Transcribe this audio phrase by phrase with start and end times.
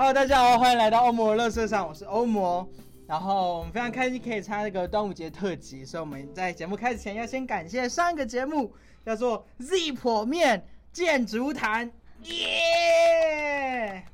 [0.00, 2.64] 好大家好，欢迎来到欧魔乐色上，我是欧魔。
[3.08, 8.72] 然后我们非常开心可以参加这个端午节特辑，所以我们在节目开始前要先感谢上一个节目
[9.04, 11.90] 叫做 Z 破面建筑坛，
[12.22, 14.04] 耶！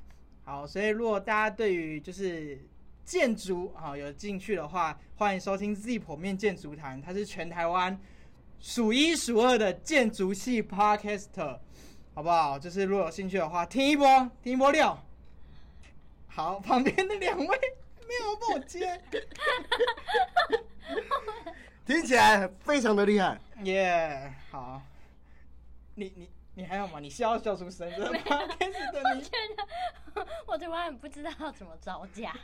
[0.45, 2.59] 好，所以如果大家对于就是
[3.05, 8.01] 建筑啊有兴趣的话，欢迎收听 Z 破面建筑坛，它是全台湾
[8.59, 11.59] 数一数二的建筑系 Podcaster，
[12.15, 12.59] 好不好？
[12.59, 14.99] 就是如果有兴趣的话，听一波，听一波料。
[16.35, 19.01] 好，旁边的两位没有帮我接，
[21.87, 23.41] 听起来非常的厉害。
[23.63, 24.83] 耶、好，
[25.95, 26.99] 你你你还好吗？
[26.99, 28.21] 你笑笑出声真的吗？
[28.59, 29.31] 开始的你觉
[30.13, 32.35] 得我突然不知道怎么招架。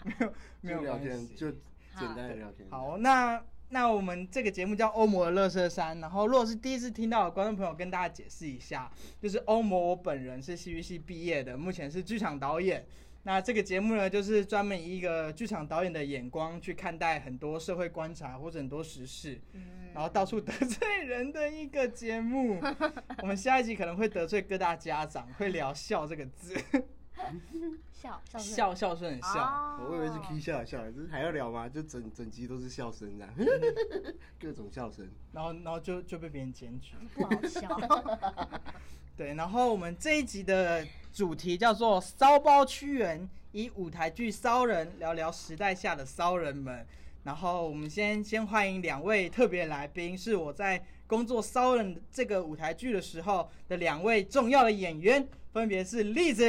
[0.60, 8.88] 没有就聊关系，天就简单的聊天。，好，那那我们这个节目叫欧魔的乐色山，然后如果是第一次听到的观众朋友，跟大家解释一下，
[9.20, 12.86] 就是欧魔我本人是戏剧系毕业的，目前是剧场导演。
[13.22, 22.58] 那这个节目呢，就是专门以一个剧场导演的眼光去看待很多社会观察或者很多时事，嗯，然后到处得罪人的一个节目。
[23.20, 26.54] 我们下一集可能会得罪各大家长，会聊“笑”这个字，
[27.92, 29.38] 笑笑是孝孝顺的孝。
[29.38, 31.68] 哦我以为是 K 笑笑，这还要聊吗？
[31.68, 33.34] 就整整集都是笑声这样，
[34.40, 35.06] 各种笑声。
[35.32, 36.94] 然后然后就就被别人检举。
[37.14, 37.68] 不好笑。
[39.14, 46.86] 对，然后我们这一集的主题叫做“骚包屈原”，以舞台剧《骚人》聊聊时代下的骚人们。
[47.24, 56.42] 然后我们先先欢迎两位特别来宾，是我在工作《骚人》这个舞台剧的时候的两位重要的演员，分别是栗子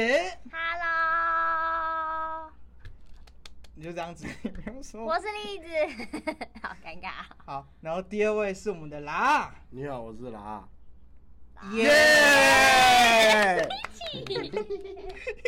[0.50, 2.50] ，Hello，
[3.74, 5.66] 你就这样子，你不用说我是栗子，
[6.62, 7.10] 好尴尬。
[7.44, 7.68] 好。
[7.80, 10.66] 然后第二位是我们的啦，你好，我是拉。
[11.70, 13.68] 耶！
[14.12, 14.24] 一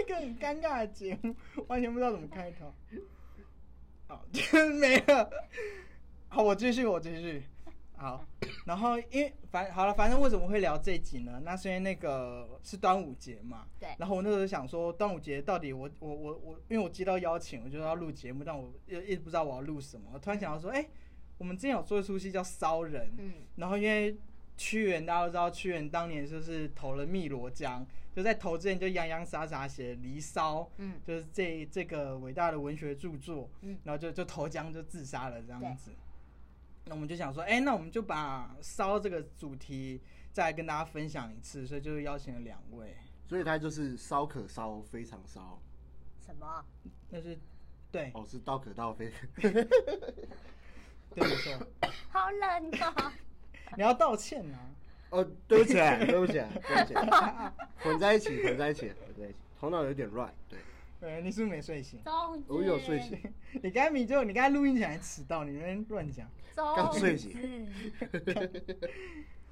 [0.04, 1.34] 个很尴尬的节目，
[1.66, 2.72] 完全不知道怎么开头。
[4.06, 5.28] 好，就是没了。
[6.28, 7.42] 好，我继续，我继续。
[7.97, 8.24] 好，
[8.66, 11.41] 然后因为反好了，反正为什么会聊这集呢？
[11.44, 13.66] 那是因为那个是端午节嘛。
[13.80, 20.10] 对然后我那时候想说，端午节到底我我我我，因为我接到邀请，我就要录节目，但我一一直不知道我要录什么。
[20.12, 20.86] 我突然想到说，哎、
[21.38, 24.19] 我们之前有做一出戏叫《骚人》，嗯，然后因为
[24.56, 35.91] 屈原大家都知道，屈原当年就是投了汨罗江，就在投之前就洋洋洒洒写《离骚》，嗯就是这这个伟大的文学著作，嗯然后就就投江就自杀了这样子。
[36.87, 40.00] 那我们就想说，哎、那我们就把骚这个主题
[40.32, 42.94] 再来跟大家分享一次，所以就是邀请了两位，
[43.26, 45.60] 所以它就是烧可烧，非常烧。
[46.25, 46.65] 什么？
[47.10, 47.38] 那是
[47.91, 49.10] 对哦，是刀可刀，非。
[49.42, 51.66] 对没错，
[52.10, 53.12] 好冷哦。
[53.76, 54.70] 你要道歉啊。
[55.10, 56.94] 哦，对不起，对不起，对不起，
[57.78, 60.32] 混在一起，混在一起，混在一起，头脑有点乱。
[60.48, 60.58] 对，
[61.00, 62.00] 对，你是不是没睡醒？
[62.48, 63.19] 我有睡醒。
[63.62, 66.26] 你刚才明就你刚才录音前还迟到，你那边乱讲。
[66.56, 67.69] 粽刚睡醒。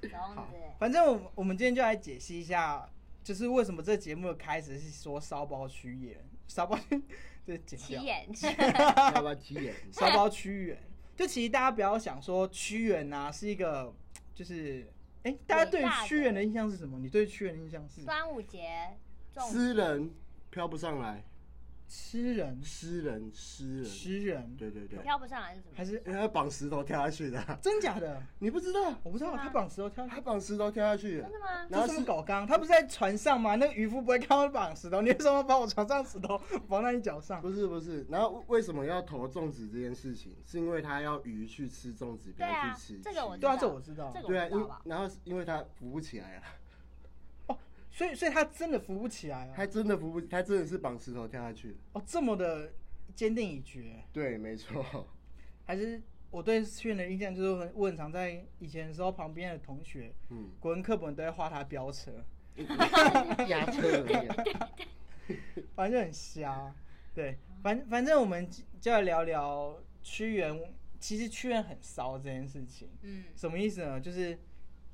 [0.01, 2.85] 粽 好，，反正我们我们今天就来解析一下，
[3.23, 6.77] 就是为什么这节目的开始是说骚包屈原，骚包
[7.47, 8.27] 这剪掉， 起眼。
[9.15, 9.73] 要不要提眼？
[9.93, 10.77] 骚包屈原。
[11.15, 13.93] 就其实大家不要想说屈原啊是一个，
[14.33, 14.91] 就是
[15.23, 16.99] 哎、大家对屈原的印象是什么？
[16.99, 18.03] 你对屈原的印象是？
[18.03, 18.67] 端午节，
[19.51, 20.11] 诗人
[20.49, 21.23] 飘不上来，
[21.95, 23.85] 诗人、诗人，诗人。
[23.85, 25.73] 诗人，对对对，跳不上来是什么？
[25.75, 28.19] 还是因为他绑石头跳下去的，真假的？
[28.39, 28.91] 你不知道？
[29.03, 30.07] 我不知道，他绑石头跳。
[30.07, 31.45] 他绑石头跳下去真的吗？
[31.69, 32.47] 然后是搞刚？
[32.47, 33.53] 他不是在船上吗？
[33.57, 37.39] 那个渔夫不会看到绑石头， 你为什么把我船上石头绑在你脚上？
[37.39, 40.35] 不是不是，然后为什么要投粽子这件事情？
[40.47, 44.11] 是因为他要鱼去吃粽子，不要去吃这个我鱼对啊，这我知道。
[44.15, 44.67] 这个对啊，因？
[44.85, 46.62] 然后因为他浮不起来啊，哦，
[47.95, 49.53] 所以所以他真的扶不起来啊！
[49.55, 51.75] 他真的扶不，他真的是绑石头跳下去的。
[51.93, 52.73] 哦，这么的
[53.15, 55.07] 坚定已决，对，没错。
[55.65, 56.01] 还是
[56.31, 62.11] 我对屈原的印象就是很我很常在以前的时候，旁边的同学嗯，国文课本都在画他飙车，
[63.47, 64.35] 压车而已啊。
[65.75, 66.73] 反正就很瞎。
[67.13, 68.49] 对，反反正我们
[68.81, 70.59] 就来聊聊屈原。
[70.99, 73.99] 其实屈原很骚这件事情，嗯，什么意思呢？
[73.99, 74.39] 就是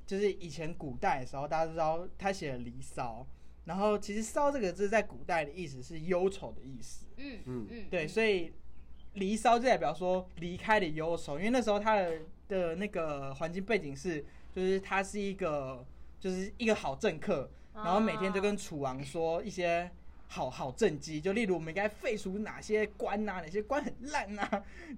[0.09, 3.23] 就是以前古代的时候，大家都知道他写了《离骚》，
[3.65, 7.67] 然后其实“骚”这个字在古代的意思是忧愁的意思，嗯嗯。
[7.69, 8.51] 嗯，对，所以
[9.13, 15.85] “离骚”就代表说离开的忧愁，因为那时候他的的那个环境背景是，就是他是一个
[16.19, 19.91] 就是一个好政客，啊然后每天就跟楚王说一些
[20.31, 24.47] 好好政绩，就例如我们应该废除哪些官呐、哪些官很烂呐、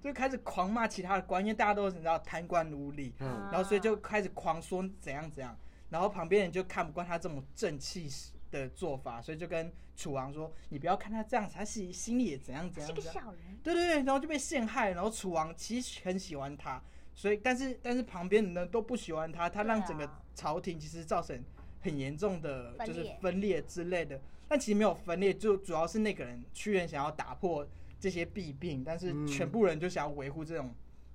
[0.02, 3.26] 就开始狂骂其他的官，因为大家都你知道贪官污吏，嗯。
[3.26, 5.56] 啊然后所以就开始狂说怎样怎样，
[5.88, 8.10] 然后旁边人就看不惯他这么正气
[8.50, 16.78] 的做法，所以就跟楚王说：“你不要看他这样子，他心心里也怎样怎是个样怎样。”小人，对对对，然后就被陷害，然后楚王其实很喜欢他，
[17.14, 21.42] 所以但是但是旁边人呢都不喜欢他，他让整个朝廷其实造成
[21.80, 24.20] 很严重的就是分裂之类的。
[24.52, 27.66] 但其实没有分裂，就主要是那个人屈原想要打破
[27.98, 30.74] 这些弊病，但是嗯全部人就想要维护这种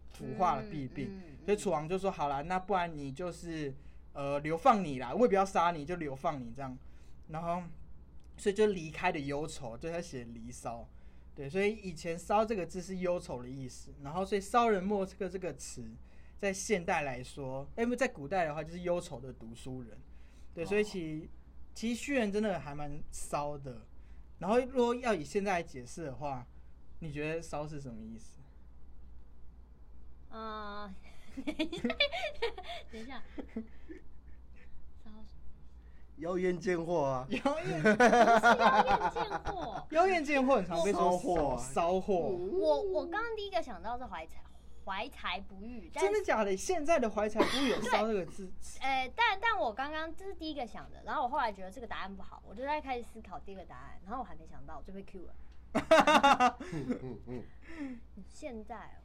[0.09, 3.71] 腐化的弊病，嗯嗯所以楚王就说好了，那不然你就是
[4.13, 6.75] 呃流放你啦，我也不要杀你，就流放你这样，
[7.27, 7.61] 然后
[8.37, 10.81] 所以就离开的忧愁，就他写《离骚》。
[11.35, 15.87] 对，所以以前“骚”这个字是忧愁的意思，然后所以“骚人墨”这个这个词，
[16.39, 19.95] 在现代来说，哎，不在古代的话就是忧愁的读书人。
[20.55, 21.29] 对，所以其
[21.77, 23.85] 其实屈原真的还蛮骚的。
[24.39, 26.43] 然后如果要以现在来解释的话，
[26.97, 28.39] 你觉得“骚”是什么意思？
[30.35, 30.91] 啊，
[31.45, 33.21] 等一下，
[35.03, 35.11] 骚
[36.17, 39.87] 妖艳贱货啊，妖艳，不是妖艳贱货。
[39.93, 42.13] 妖艳贱货很常被说骚货啊骚货。
[42.15, 44.41] 我我刚刚第一个想到是怀才
[44.87, 46.55] 怀才不遇，但真的假的？
[46.55, 48.49] 现在的怀才不遇有“骚”这个字，
[48.79, 55.35] 呃，但但我刚刚这是第一个想的，然后我后来觉得这个答案不好，我就在开始思考第二个答案，然后我还没想到，我就被 Q 了。
[56.61, 57.43] 嗯嗯
[57.77, 57.99] 嗯，
[58.29, 59.03] 现在哦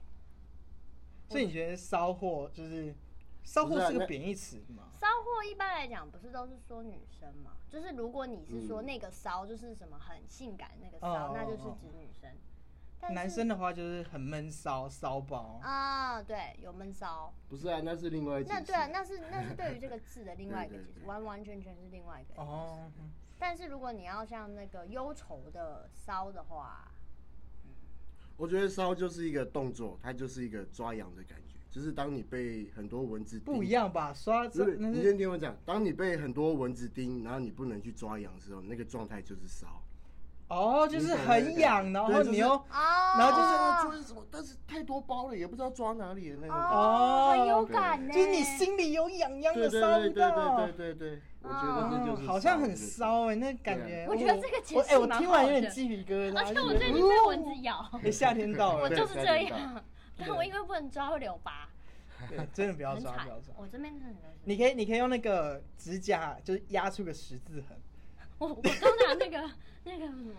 [1.29, 2.95] 所以你觉得“骚货”就是
[3.43, 4.85] “骚货”是个贬义词吗？
[4.93, 7.51] 骚货一般来讲不是都是说女生嘛？
[7.69, 12.31] 就是如果你是说嗯那个骚，就是什么很性感那个哦骚，那哦就是哦指女生。
[13.11, 15.59] 男生的话就是很闷骚、骚包。
[15.63, 17.33] 啊，对，有闷骚。
[17.49, 22.41] 不是啊，那是另外一件事那对啊，那是那是对于这个字的另外一个 解释，完完全全是另外一个解释。
[22.41, 22.91] 哦，
[23.39, 26.89] 但是如果你要像那个忧愁的骚的话，
[28.37, 34.13] 我觉得骚就是一个动作，它就是一个抓痒的感觉，就是当你被很多蚊子叮不一，样吧？
[34.15, 39.83] 刷不是，你先听我讲，当你被很多蚊子叮，然后你不能去抓痒的时候，那个状态就是烧。
[40.53, 46.57] 哦，就是很痒，然后你又啊，然后就是哦抓什么，但是太多包了，也不知道抓哪里的那种。
[46.57, 50.73] 哦，很有感呢，就是你心里有痒痒的烧不对对对到对。
[50.73, 54.07] 对对对，我觉得这就好像很就是骚哎，那感觉。
[54.09, 56.39] 我觉得这个解释我哎，我听完有点鸡皮疙瘩。
[56.39, 59.83] 而且我最近被蚊子咬， 哎，夏天到了，我就是这对样，
[60.19, 61.67] 但我因为不能抓会留疤，
[62.29, 63.55] 对真的不要抓，不要抓。。
[63.57, 67.79] 我这边真的很你可以，你可以用那个指甲，就是压出个十字痕，
[68.39, 69.51] 我我都拿那个
[69.85, 70.33] 那个什么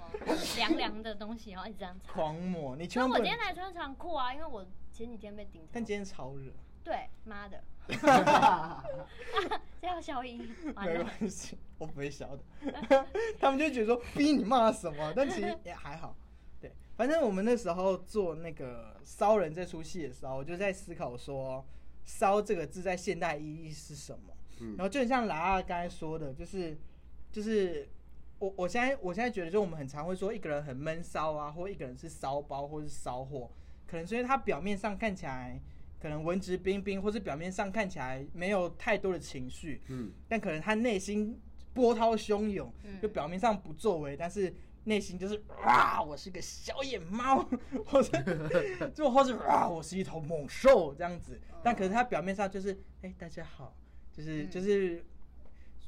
[0.55, 2.13] 凉凉的东西，然后一直这样擦。
[2.13, 2.75] 狂抹。
[2.75, 3.17] 你千所以我。
[3.17, 5.83] 今天才穿长裤啊，因为我前几天被叮但。
[5.83, 6.51] 今天超热，
[6.83, 7.63] 对，妈的，
[9.81, 11.03] 这要消音，完没了。
[11.03, 12.43] 关系，我不会笑的。
[13.39, 16.15] 他们就觉得说逼你骂什么，但其实也还好。
[16.61, 21.65] 对，反正我们那时候做那个《骚人》这出戏的时候，我就在思考说
[22.05, 24.33] ，“骚”这个字在现代意义是什么？
[24.61, 26.77] 嗯然后就很像拉拉刚才说的，就是
[27.31, 27.89] 就是
[28.43, 33.50] 我我现在我现在觉得，就我们很常会说一个人很闷骚啊，或一个人是骚包或是骚货，
[33.88, 35.57] 可能是因为他表面上看起来
[35.97, 41.39] 可能文质彬彬，或是表面上看起来没有太多的情绪，嗯，但可能他内心
[41.73, 47.47] 波涛汹涌，嗯就表面上不作为，但是内心就是啊，我是个小野猫，
[47.85, 48.21] 或者
[48.93, 51.39] 就或者啊，我是一头猛兽这样子。
[51.63, 53.73] 但可是他表面上就是哎、大家好，
[54.12, 55.01] 就是嗯就是，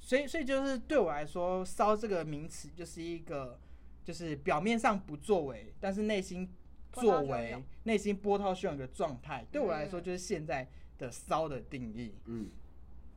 [0.06, 3.60] 所以所以就是对我来说，骚这个名词就是一个
[4.04, 6.48] 就是表面上不作为，但是内心
[6.94, 10.70] 作为，内心波涛汹涌的状态，对我来说嗯就是现在
[11.00, 12.14] 的骚的定义。
[12.26, 12.52] 嗯，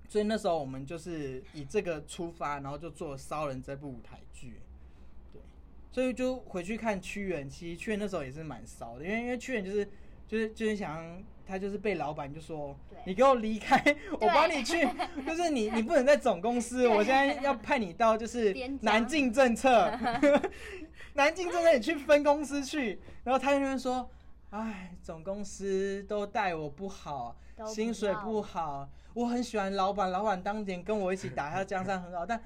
[0.09, 4.54] 所以那时候我们就是以这个出发，然后就做《骚人》这部舞台剧。
[5.30, 5.42] 对，
[5.92, 9.87] 所以就回去看屈原，其实屈原那时候也是蛮骚的，因为因为屈原就是
[10.26, 12.76] 就是就是想他就是被老板就说
[13.07, 13.83] 你给我离开，
[14.21, 14.87] 我帮你去，
[15.26, 19.90] 就是你你不能在总公司，我现在要派你到就是南进政策，
[21.14, 24.09] 南进政策你去分公司去，然后他就边说，
[24.50, 32.38] 哎，总公司都待我不好，不薪水不好，我很喜欢老板，老板当年跟我一起打下江山很好，但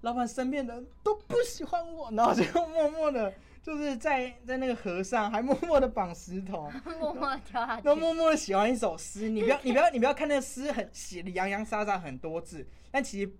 [0.00, 8.00] 老板身边的人都不喜欢我，然后就默默的，就是在在那个河上还默默的绑石头， 默默地跳下去然后。
[8.00, 9.28] 默默的喜欢一首诗。
[9.28, 13.32] 你不要 你不要你不要看那个诗很写的洋洋洒洒很多字，但其实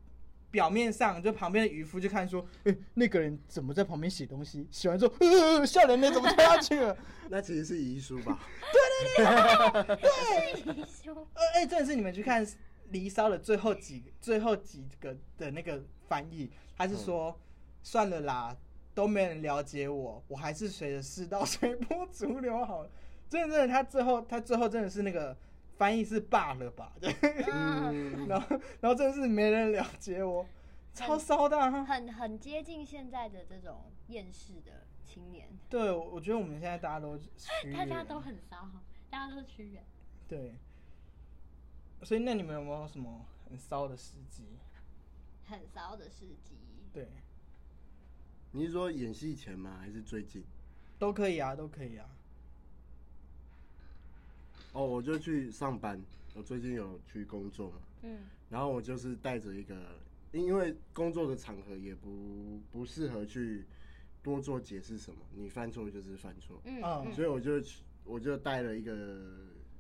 [0.51, 4.69] 表面上就旁边的渔夫就看说，哎、那个人怎么在旁边写东西？
[4.71, 6.97] 写完之后，呃，吓人呢，怎么跳下去了？
[7.29, 8.39] 那其实是遗书吧？
[8.73, 12.47] 对对对，对遗书呃，哎、真的是你们去看
[12.91, 17.37] 《离骚》的最后几最后几个的那个翻译，他是说，
[17.83, 18.55] 算了啦，
[18.95, 22.91] 都没人了解我，我还是随着世道 随波逐流好了。
[23.29, 25.37] 真的，真的，他最后他最后真的是那个
[25.77, 26.93] 翻译是罢了吧？
[27.01, 27.13] 对，
[28.29, 30.47] 然后然后真的是没人了解我，
[30.95, 31.71] 超骚的、啊。
[31.85, 38.69] 很很接近现在的这种厌世的青年，对，我觉得我们现在大家都虚大家都很骚，
[39.09, 39.85] 大家都是屈原。
[40.29, 40.55] 对。
[42.05, 44.59] 所以那你们有没有什么很骚的事迹？
[45.45, 46.57] 很骚的事迹，
[46.93, 47.07] 对，
[48.55, 49.79] 你是说演戏前吗？
[49.81, 50.45] 还是最近？
[50.99, 52.07] 都可以啊，都可以啊。
[54.73, 56.01] 哦，我就去上班，
[56.35, 59.97] 我最近有去工作嘛，嗯然后我就是带着一个，
[60.33, 63.65] 因因为工作的场合也不不适合去
[64.23, 69.31] 多做解释什么，你犯错就是犯错，嗯所以我就去我就带了一个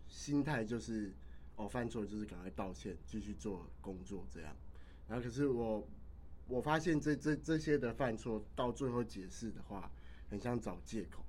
[0.08, 1.12] 心态，就是
[1.56, 4.56] 哦犯错就是赶快道歉，继续做工作这样。
[5.08, 5.86] 然后可是我
[6.48, 9.90] 我发现这这这些的犯错到最后解释的话，
[10.28, 11.22] 很像找借口，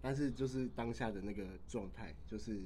[0.00, 2.60] 但是就是当下的那个状态，就是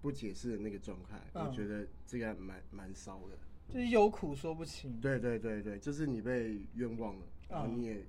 [0.00, 3.36] 不解释的那个状态，嗯我觉得这个还蛮蛮骚的。
[3.68, 5.00] 就是有苦说不清。
[5.00, 8.04] 对对对对，就是你被冤枉了，然后嗯你也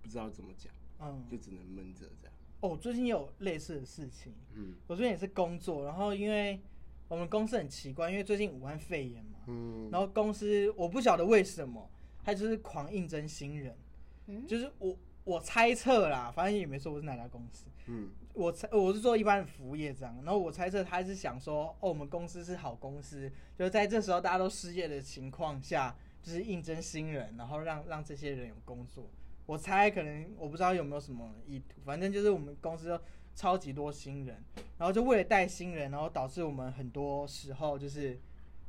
[0.00, 2.34] 不知道怎么讲，嗯，就只能闷着这样。
[2.60, 4.32] 哦，最近也有类似的事情。
[4.54, 6.60] 嗯我最近也是工作，然后因为
[7.08, 11.90] 我们公司很奇怪，因为最近武汉肺炎嘛，嗯，然后公司我不晓得为什么，
[12.22, 13.76] 他就是狂应征新人，
[14.26, 18.10] 嗯，就是我我猜测啦，反正也没说我是哪家公司，嗯。
[18.34, 29.10] 我猜我是做一般的服务业这样，然后我猜测他是想说，哦，我们公司是好公司，就是在这时候大家都失业的情况下，就是应征新人，然后让让这些人有工作。
[29.44, 32.98] 我猜可能我不知道有没有什么意图，反正就是我们公司就
[33.34, 34.42] 超级多新人，
[34.78, 38.18] 然后就为了带新人，然后导致我们很多时候就是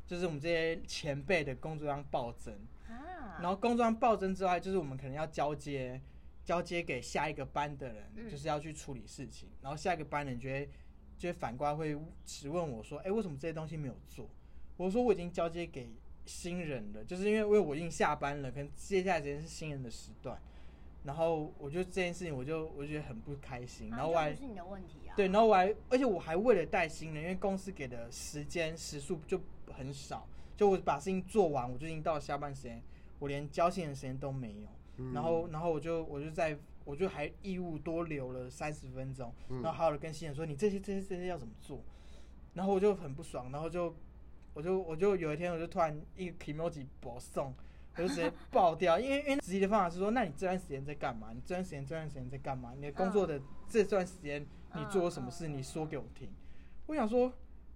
[0.05, 2.53] 就是我们这些前辈的工作量暴增，
[2.87, 6.01] 啊，然后工作上暴增之外，就是我们可能要交接，
[6.43, 9.49] 交接给下一个班的人，嗯就是要去处理事情。
[9.61, 10.69] 然后下一个班的人就会，
[11.17, 14.29] 就会反过来会质问我说：“哎、为什么这些东西没有做？”
[14.77, 15.89] 我说：“我已经交接给
[16.25, 20.39] 新人了，就是因为因为我已经下班了，可能接下来时间是新人的时段。”
[21.03, 23.91] 然后我就这件事情，我就我就觉得很不开心。
[23.91, 25.13] 啊然后我还这不是你的问题啊。
[25.17, 29.37] 对，然后我还，而且我还为了带新人，因为公司给的时间时数就
[29.73, 32.81] 很少，就我把事情做完，我就已经到了下班时间，
[33.19, 34.67] 我连交信的时间都没有。
[34.97, 36.55] 嗯然后，然后我就我就在，
[36.85, 41.81] 我就还义务多留了三十分钟，嗯然后好好的跟新人说，你这些这些这些要怎么做？
[42.53, 43.95] 然后我就很不爽，然后就
[44.53, 47.51] 我就我就有一天我就突然一个 emoji 播送，
[47.95, 51.29] 我就直接爆掉，因为因为直接的方法是说，那你这段时间在干嘛？
[51.33, 52.73] 你这段时间这段时间在干嘛？
[52.75, 54.45] 你的工作的这段时间
[54.75, 55.47] 你做了什么事？
[55.47, 56.29] 你说给我听。
[56.85, 57.33] 我想说，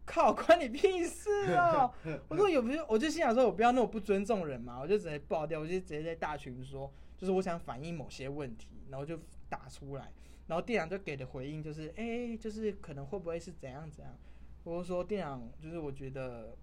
[0.07, 1.93] 靠，关你屁事哦！
[2.29, 10.11] 我说有不是，我就心想说，我不要那么不尊重人嘛，我就直接爆掉，我就直接在大群说，就是我想反映某些问题，然后就打出来，
[10.47, 14.17] 然后店长就给的回应就是，哎、就是可能会不会是怎样怎样？
[14.63, 16.55] 我就说店长，就是我觉得，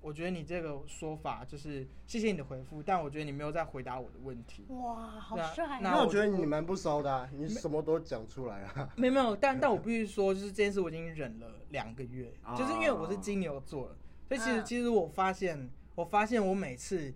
[0.00, 4.64] 我觉得你这个说法就是谢谢你的回复，但我觉得你没有在回答我的问题。
[4.68, 5.78] 哇，好帅啊！
[5.82, 8.88] 那那我觉得你蛮不骚的、啊，你什么都讲出来啊。
[8.96, 13.96] 没有没有，但 但我必须说，就是这件事我已经忍了两个月，啊就是因为我是金牛座的，
[14.28, 17.12] 所以其实、嗯其实我发现，我发现我每次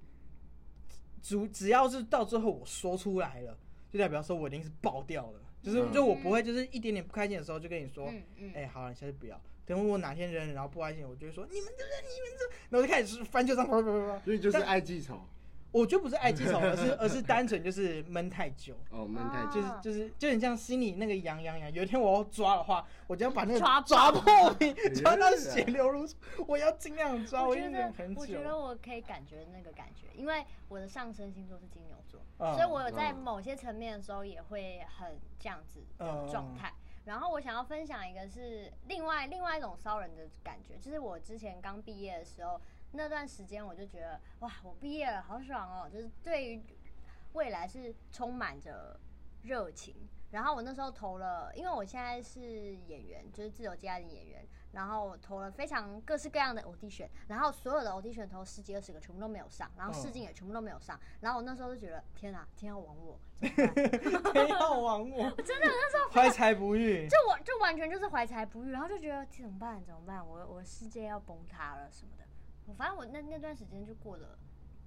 [1.23, 3.57] 只只要是到最后我说出来了，
[3.91, 9.41] 就代表说我一定是爆掉了，就是、嗯就我不会就是一点点不开心的时候就跟你说，嗯嗯哎、好了，你下次不要。
[9.65, 14.19] 等我哪天忍忍，然后不开心，我就会说你们这人，你们这，然后就开始翻旧账，啪啪啪啪。
[14.25, 15.21] 所以就是爱记仇
[15.71, 18.75] 我就不是爱记仇，而是 而是单纯就是闷太久。
[18.91, 19.53] 哦，闷太久。
[19.55, 21.73] 就是啊就是就很像心里那个痒痒痒。
[21.73, 26.15] 有一天我要抓的话，我就要把那个抓抓破皮， 抓到血流如注。
[26.47, 28.55] 我要尽量抓，我觉得经忍很，我觉得。
[28.55, 36.71] 我可以感觉那个感觉，因为我的上升星座是金牛座，嗯所以我有在嗯某些层面的时候也会很这样子的嗯状态。
[37.05, 42.61] 然后我想要分享一个是另外另外一种骚人的感觉，就是我之前刚毕业的时候
[42.93, 45.91] 那段时间，我就觉得哇，我毕业了，好爽哦！
[45.91, 46.63] 就是对于
[47.33, 48.99] 未来是充满着
[49.43, 49.97] 热情。
[50.31, 52.41] 然后我那时候投了，因为我现在是
[52.87, 63.21] 演员，就是自由接案的演员，然后我投了非常各式各样的 audition，然后所有的 audition 投十几二十个全部都没有上，然后试镜也全部都没有上，然后我那时候就觉得天啊，天要亡我？
[63.41, 67.07] 天要亡我， 真的那时候怀才不遇。
[67.09, 72.25] 就我就完全就是怀才不遇，然后就觉得怎么办怎么办，我我世界要崩塌了什么的。
[72.67, 74.39] 我反正我那那段时间就过得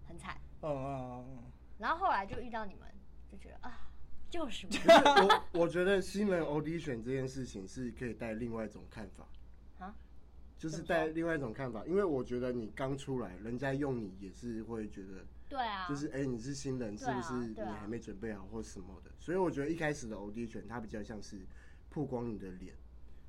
[0.07, 1.43] 很惨，嗯嗯嗯
[1.77, 2.87] 然后后来就遇到你们，
[3.29, 3.89] 就觉得啊，
[4.29, 5.43] 就是 我。
[5.53, 9.34] 我我觉得新人 audition 这件事情是可以带另外一种看法啊，
[10.57, 19.11] 就是带另外一种看法，因为我觉得你刚出来，人家用你也是会觉得，对啊，就是哎、你是新人，是不是你还没准备好或什么的？
[19.19, 21.45] 所以我觉得一开始的 audition 它比较像是
[21.89, 22.73] 曝光你的脸，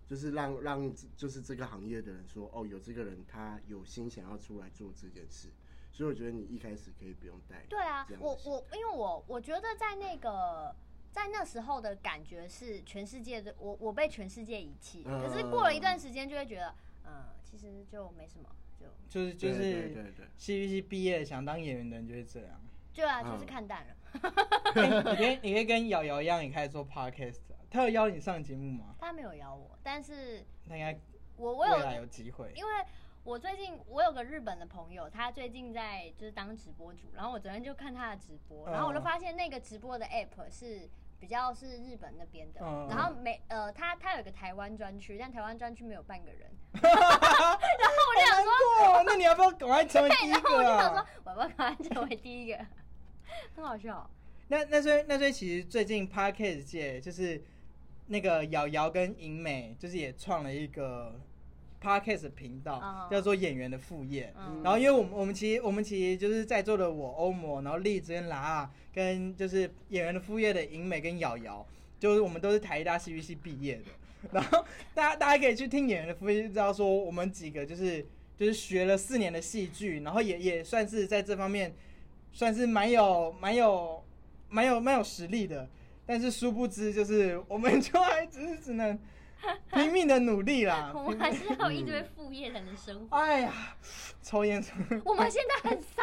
[0.06, 5.48] 就是让让就是这个行业的人说，哦，有这个人他有心想要出来做这件事，
[5.92, 7.64] 所以我觉得你一开始可以不用带。
[7.68, 10.74] 对啊我我因为我我觉得在那个
[11.10, 15.20] 在那时候的感觉是全世界的我我被全世界遗弃，嗯。
[15.20, 16.74] 可是过了一段时间就会觉得，
[17.06, 18.48] 嗯，其实就没什么，
[18.78, 22.60] 就就是就对对是对对，戏剧系毕业想当演员的人就是这样。
[22.92, 23.94] 对啊，就是嗯看淡了。
[24.74, 27.56] 欸 你可以你可以跟瑶瑶一样，也开始做 podcast 啊。
[27.70, 28.94] 他有邀你上节目吗？
[28.98, 30.98] 他没有邀我，但是他应该
[31.36, 32.50] 我我有未来有机会。
[32.56, 32.70] 因为
[33.24, 46.50] 我最近我有个日本的朋友，他最近在就是当直播主，然后我昨天就看他的直播，嗯然后我就发现那个直播的 app 是比较是日本那边的，嗯然后每呃他他有一个台湾专区，但台湾专区没有半个人，
[46.82, 52.58] 然后我就想说，那你要不要赶快成为第一然后我个就想说啊？，我要不要赶快成为第一个？
[53.56, 54.08] 很好笑，
[54.48, 57.42] 那那所以那所以其实最近 podcast 界就是
[58.06, 61.18] 那个瑶瑶跟银美，就是也创了一个
[61.82, 64.32] podcast 频道，嗯叫做演员的副业。
[64.38, 71.66] 嗯然后，因为我们我们其实我们其实就是在座的我欧摩，然后荔枝跟拉啊，跟就是演员的副业的银美跟瑶瑶，
[71.98, 73.84] 就是我们都是台大戏剧系毕业的。
[74.32, 74.64] 然后
[74.94, 78.04] 大家大家可以去听演员的副业，就知道说我们几个就是
[78.36, 81.74] 就是学了四年的戏剧，然后也也算是在这方面
[82.32, 84.02] 算是蛮有蛮有
[84.48, 85.68] 蛮有蛮有实力的。
[86.08, 88.98] 但是殊不知，就是我们就还只是只能
[89.72, 90.92] 拼命的努力啦。
[90.94, 93.16] 我们还是要有一堆副业才能生活。
[93.16, 93.52] 哎呀，
[94.22, 94.74] 抽烟抽。
[95.04, 96.02] 我们现在很骚，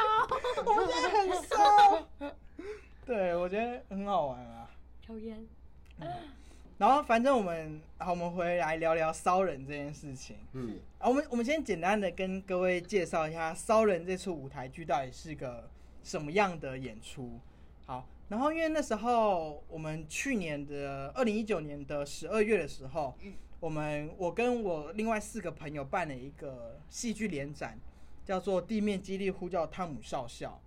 [0.65, 2.07] 我们现在很骚。
[3.05, 4.69] 对，我觉得很好玩啊。
[5.05, 5.45] 抽烟。
[6.77, 10.35] 然后反正我们，好，我们回来聊聊骚人这件事情。
[10.53, 15.69] 嗯，啊，我们我们先简单的跟各位介绍一下《骚人》这出舞台剧到底是个
[16.03, 17.39] 什么样的演出。
[17.85, 23.15] 好，然后因为那时候我们去年的二零一九年的十二月的时候，
[23.59, 27.79] 我们我跟我另外四个朋友办了一个戏剧联展，
[28.25, 30.61] 叫做《地面基地呼叫汤姆少校》，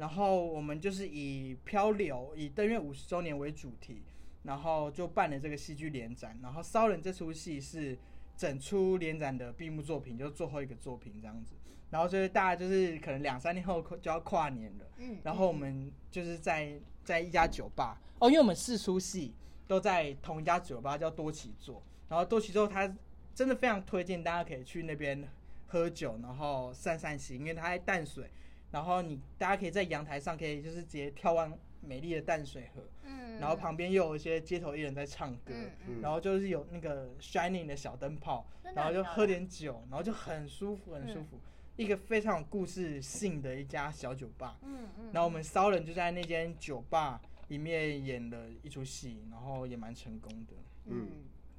[0.00, 4.02] 然后我们就是以漂流以登月五十周年为主题，
[4.44, 7.98] 然后就办了这个戏剧联展，然后《骚人》这出戏是
[8.36, 11.54] 整出联展的闭幕作品，就是最后一个作品这样子。
[11.90, 18.00] 然后就是大家就是可能两三天后就要跨年了，嗯，然后我们就是在在一家酒吧。
[18.18, 19.34] 哦，因为我们四出戏
[19.66, 22.92] 都在同一家酒吧叫多奇座，然后多奇座它
[23.34, 25.26] 真的非常推荐大家可以去那边
[25.66, 28.30] 喝酒，然后散散心，因为它在淡水，
[28.70, 35.54] 然后你大家可以在阳台上可以就是直接眺望美丽的淡水河，嗯，然后旁边又有一些街头艺人在唱歌，
[36.02, 41.40] 然后就是有那个 shining 的小灯泡，然后就喝点酒，然后就很舒服，很舒嗯服。
[41.76, 50.54] 一个非常有故事性的一家小酒吧，嗯嗯，然后我们骚人就在那间酒吧里面演了一出戏，然后也蛮成功的。
[50.86, 51.08] 嗯，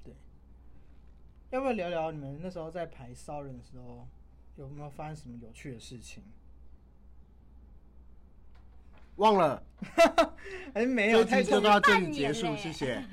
[0.03, 0.13] 对
[1.49, 4.07] 要不要聊聊你们那时候在排骚人的时候，
[4.57, 6.23] 有没有发生什么有趣的事情？
[9.17, 9.61] 忘了，
[10.73, 11.23] 还是没有？
[11.23, 13.01] 这太久集就到这里半结束，谢谢。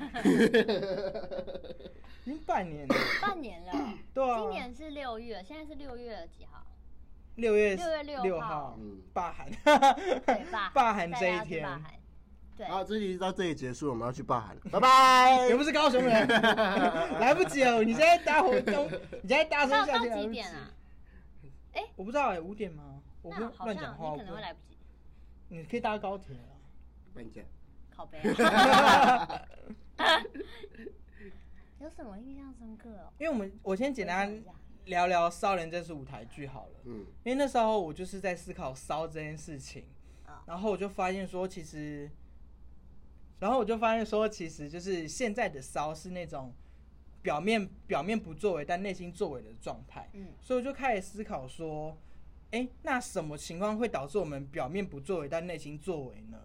[2.25, 6.65] 已经半年了，半年了，对啊，今年是六月，现在是六月几号？
[7.39, 9.49] 六月六月六六号嗯，罢寒，
[10.27, 11.83] 对，罢 罢寒这一天
[12.57, 15.57] 对，好，这集到这里结束，我们要去罢寒了，拜拜 也。
[15.57, 16.27] 不是高雄人，
[17.21, 17.85] 来不及了。
[17.85, 18.89] 你现在搭活动，
[19.23, 20.71] 你现在搭车下去来不及几点啊？
[21.95, 23.01] 我不知道哎，五点吗？
[23.23, 24.77] 我不那好像乱讲话，你可能会来不及，
[25.49, 26.59] 你可以搭高铁啊。
[27.15, 27.41] 搬家。
[27.95, 29.43] 靠背啊。
[31.79, 33.13] 有什么印象深刻哦？
[33.19, 34.29] 因为我们我先简单
[34.89, 36.81] 聊聊《骚人》这是舞台剧好了。
[36.85, 39.85] 嗯，因为那时候我就是在思考骚这件事情
[40.27, 42.11] 啊，然后我就发现说，其实，
[43.39, 46.53] 然后我就发现说，其实就是现在的骚是那种
[47.23, 50.09] 表面表面不作为，但内心作为的状态。
[50.15, 51.97] 嗯所以我就开始思考说，
[52.51, 56.39] 哎，那什么情况会导致我们表面不作为，但内心作为呢？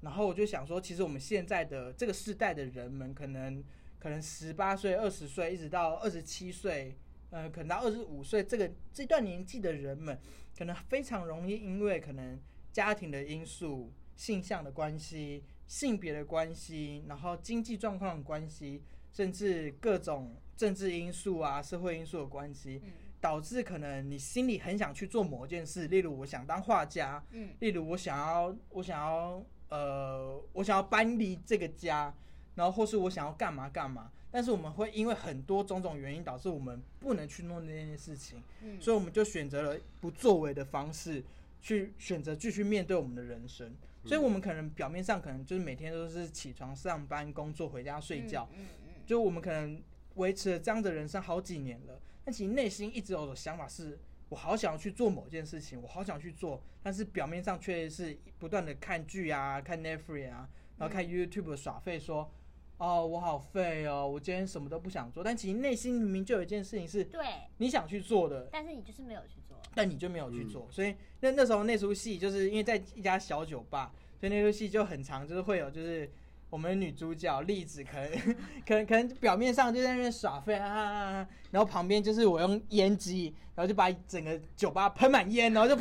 [0.00, 3.62] 然后我就想说，其实我们现在的这个世代的人们，可能
[3.98, 6.96] 可能十八岁、二十岁，一直到二十七岁，
[7.30, 10.18] 呃，可能到二十五岁这个这段年纪的人们，
[10.56, 12.38] 可能非常容易因为可能
[12.72, 22.90] 家庭的因素、性向的关系、性别的关系，然后经济状况的关系，甚至各种政治因素啊、社会因素的关系，嗯。
[23.20, 27.50] 导致可能你心里很想去做某件事，例如我想当画家，嗯。
[27.58, 32.14] 例如我想要我想要呃我想要搬离这个家，
[32.54, 41.22] 然后或是我想要干嘛干嘛，但是我们会因为很多种种原因导致我们不能去弄那件事情，嗯，所以我们就选择了不作为的方式
[41.60, 43.74] 去选择继续面对我们的人生。
[44.02, 48.92] 所以我们可能表面上可能就是每天都是起床上班工作回家睡觉，嗯嗯嗯。
[49.04, 49.82] 就我们可能
[50.14, 53.98] 维持了这样的人生好几年了，但其实内心一直有的想法是，
[54.30, 62.32] 我好想要去做某件事情，我好想去做，但是表面上却是不断的看剧啊、看 Netflix 啊，然后看 YouTube 耍废说，
[62.80, 67.20] 哦，我好废哦，我今天什么都不想做，但其实内心明明就有一件事情是对，
[67.58, 69.56] 你想去做的，但是你就是没有去做。
[69.74, 76.10] 但你就没有去做，所以那那时候那出戏就是因为在一家小酒吧，所以那出戏就很长，就是会有就是
[76.48, 78.10] 我们女主角栗子可能
[78.66, 85.80] 可能可能表面上就在那边耍废啊啊啊啊，然后旁边就是我用烟机，然后就把整个酒吧喷满烟，然后就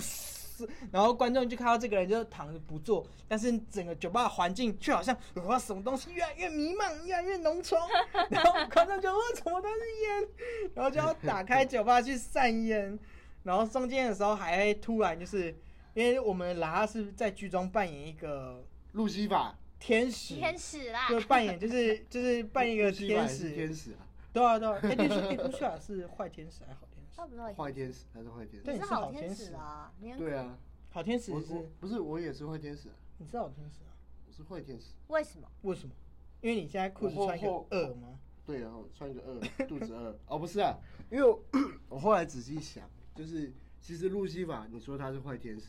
[0.68, 0.70] 噗。
[0.92, 7.76] 然后观众就看到这个人就躺着不坐，但是整个酒吧的环境却好像哇什么东西越来越弥漫，越来越浓稠，
[8.30, 10.28] 然后观众就哇怎么都是烟，
[10.76, 12.98] 然后就要打开酒吧去散烟，
[13.44, 15.56] 然后中间的时候还突然就是，
[15.94, 23.50] 因为我们拉是在剧中扮演一个路西法，天使，天使啦，就扮演就是就是扮演一个路西法天使。
[23.52, 26.82] 天使，啊，对啊对啊，哎，绿树哎绿树尔是坏天使还好？
[27.20, 28.72] 他不是坏天使还是坏天使？
[28.72, 30.58] 你是你是好好天天使啊，你对啊，
[30.90, 33.92] 好天使我我是不是我也是坏天使啊，你是好天使啊？
[34.26, 34.94] 我是坏天使。
[35.10, 35.48] 为什么？
[35.64, 35.94] 为什么？
[36.42, 38.18] 因为你现在裤子穿一个二吗？
[38.46, 40.18] 对然后穿一个二，肚子饿。
[40.28, 40.78] 哦，不是啊，
[41.12, 41.44] 因为我
[41.90, 43.52] 我后来仔细想，就是
[43.82, 45.68] 其实路西法，你说他是坏天使，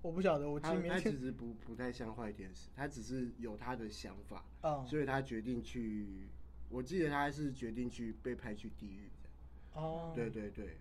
[0.00, 1.10] 我不晓得，我他他其。
[1.10, 6.28] 实不不太像坏天使，他只是有他的想法，嗯所以他决定去。
[6.68, 9.15] 我记得他是决定去被派去地狱的。
[9.76, 10.76] 哦，对对对，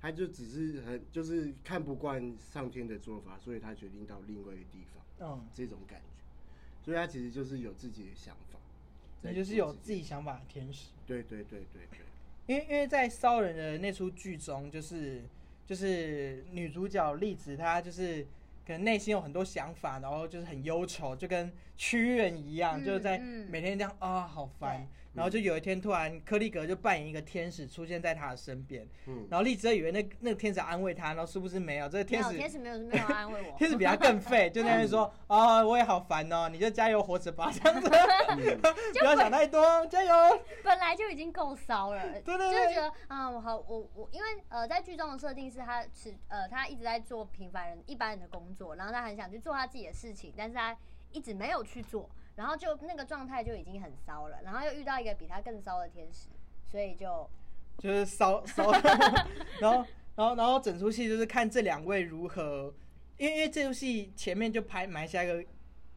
[0.00, 6.84] 他就只是很就是看不惯上天的做法，所以他决定到另外一个地方，嗯，这种感觉。
[6.84, 8.58] 所以他其实就是有自己的想法，
[9.22, 10.02] 那就是有自己。
[10.02, 10.92] 想法的天使。
[11.06, 12.00] 对对对对对，
[12.46, 15.22] 因为因为在骚人的那出剧中，就是
[15.66, 18.22] 就是女主角栗子，她就是
[18.66, 24.86] 可能内心有很多想法，然后就是很忧愁，就跟屈原一样，嗯就是在嗯每天这样啊、好烦。
[25.12, 37.88] 然后就有一天突然柯立格就扮演一个天使出现在他的身边，嗯，然后栗子就以为那那个天使安慰他，然后是不是没有，这个天使天使没有没有安慰我， 天使比他更废， 就在那边说 啊、我也好烦哦，你就加油活着吧，这样子，
[39.00, 40.40] 不要想太多，加油。
[40.62, 50.76] 本来就已经够骚了，对对就觉得啊，我好，我我因为呃，在剧中的设定是他是呃，他一直在做平凡人一般人的工作，然后他很想去做他自己的事情，但是他
[51.12, 56.28] 一直没有去做，然后就那个状态就已经很骚了，然后又遇到一个比他更骚的天使，
[56.70, 57.28] 所以就
[57.78, 58.70] 就是骚 骚，
[59.60, 62.72] 然后然后然后整出戏就是看这两位如何，
[63.16, 65.44] 因为因为这出戏前面就拍埋下一个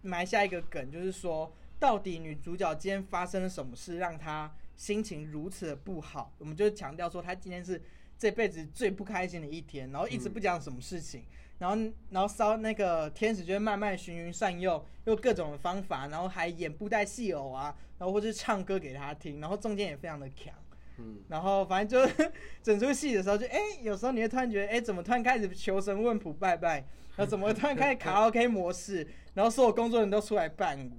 [0.02, 7.82] 埋下一个梗，就是说到底女主角今天发生了什么事让她心情如此的不好，我们就强调说她今天是
[8.18, 11.26] 这辈子最不开心的一天，然后一直不讲什么事情。
[11.60, 11.76] 然后，
[12.10, 20.54] 然后烧那个天使就会慢慢循循善诱，用各种的方法，然后还演布袋戏偶啊，然后或是唱歌给他听，然后中间也非常的强。
[20.98, 22.26] 嗯，然后反正就
[22.62, 26.76] 整出戏的时候就，哎，有时候你会突然觉得，哎，怎么突然开始求神问卜拜拜，
[27.16, 30.92] 然后怎么突然开始卡拉 OK 模式， 然后所有工作人员都出来伴舞，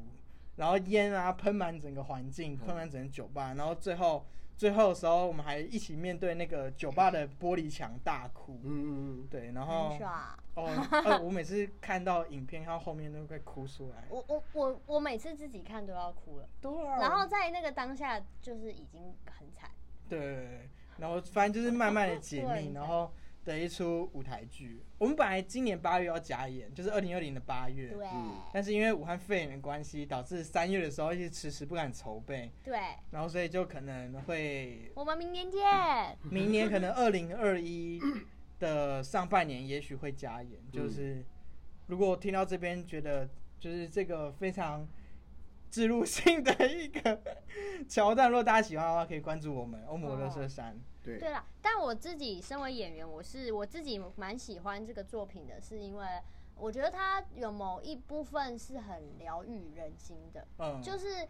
[0.56, 10.38] 然后烟啊喷满整个环境，喷满整个酒吧，然后最后最后的时候，我们还一起面对那个酒吧的玻璃墙大哭，嗯嗯嗯，对，然后很爽。
[10.54, 10.70] 哦，
[11.04, 14.04] 呃， 我每次看到影片，看到后面都会哭出来。
[14.08, 16.98] 我我我我每次自己看都要哭了，对啊。
[17.00, 19.68] 然后在那个当下就是已经很惨，
[20.08, 23.12] 对，然后反正就是慢慢的解密， 然后
[23.44, 24.82] 的一出舞台剧。
[24.98, 32.78] 我们本来今年八月要加演，就是二零二零的八月，对嗯但是因为武汉肺炎的关系，导致三月的时候一直迟迟不敢筹备，对，
[33.10, 35.60] 然后所以就可能会我们明年见。
[36.30, 38.00] 明年可能二零二一
[38.58, 41.24] 的上半年也许会加演，就是
[41.86, 43.28] 如果听到这边觉得
[43.60, 44.88] 就是这个非常
[45.70, 47.20] 植入性的一个
[47.88, 50.78] 桥段，如果大家喜欢的话，可以关注我们欧姆乐色山。
[51.04, 51.18] 对。
[51.18, 56.06] 对啦，但我自己身为演员，我是我自己蛮喜欢这个作品的，是因为
[56.56, 61.28] 我觉得它有某一部分是很疗愈人心的，嗯，就是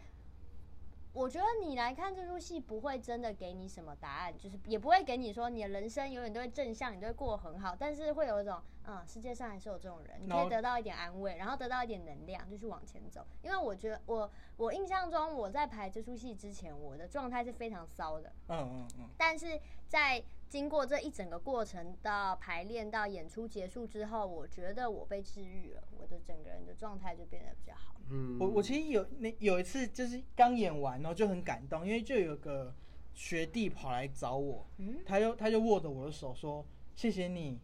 [1.15, 13.25] 我觉得你来看这出戏不会真的给你什么答案，就是也不会给你说你的人生永远都会正向，你都会过得很好，但是会有一种嗯，世界上还是有这种人，你可以得到一点安慰，然后得到一点能量，就去往前走。
[13.41, 27.95] 因为我觉得我我印象中我在排这出戏之前，我的状态是非常骚的，嗯嗯嗯，但是在经过这一整个过程到排练到演出结束之后，我觉得我被治愈了，我的整个人的状态就变得比较好。
[28.09, 32.73] 嗯，我我其实有那有一次就是刚演完，然后就很感动，因为就有个
[33.13, 37.59] 学弟跑来找我，嗯，他就他就握着我的手说谢谢你，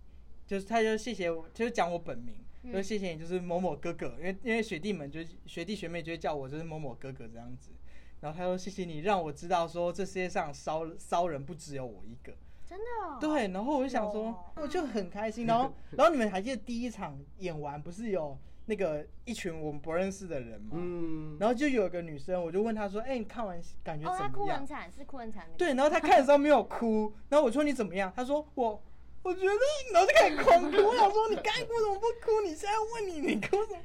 [0.47, 2.73] 就是他就谢谢我，就是讲我本名，嗯。
[2.73, 7.71] 就谢谢你，就是某某哥哥，因为因为学弟们就是学弟学妹就会叫我就是某某哥哥这样子，
[8.19, 12.35] 然后他说谢谢你让我知道说这世界上骚骚人不只有我一个，
[12.71, 15.45] 真的、哦，对，然后我就想说哦，我就很开心。
[15.45, 20.69] 然后，然后你们还记得第一场演完不是有那个一群我们不认识的人吗？
[20.75, 25.53] 嗯，然后就有一个女生，我就问她说：“哎、你看完感觉怎么样哭很惨，是哭很惨的。
[25.57, 28.09] 对，然后她看的时候没有哭，然后我说你怎么样？
[28.15, 28.81] 她说我。
[29.23, 29.51] 我觉得，
[29.93, 30.77] 然后就开始狂哭。
[30.81, 32.41] 我想说，你该哭怎么不哭？
[32.43, 33.79] 你现在问你，你哭什么？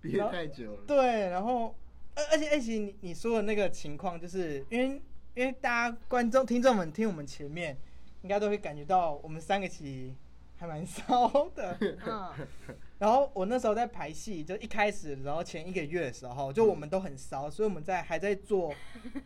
[0.00, 1.74] 憋太久了，对，然后，
[2.14, 5.02] 而而且而且你你说的那个情况，就是因为
[5.34, 7.76] 因为大家观众听众们听我们前面，
[8.22, 10.14] 应该都会感觉到我们三个其实
[10.56, 11.76] 还蛮骚的。
[11.80, 12.32] 嗯，
[12.98, 18.74] 然后我那时候在排戏，就一开始，然后前一个月的时候，就我们都很骚，所以我们在还在做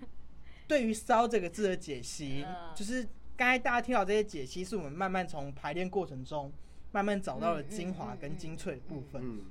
[0.69, 6.53] 对于“骚”这个字的解析，嗯就是刚才大家听到这些解析，是我们慢慢从排练过程中
[6.93, 9.21] 慢慢找到了精华嗯跟精粹的部分。
[9.25, 9.45] 嗯，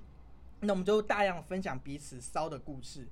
[0.61, 3.07] 那我们就大量分享彼此骚的故事。